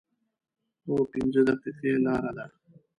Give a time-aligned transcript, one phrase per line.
[0.85, 2.45] هو، پنځه دقیقې لاره ده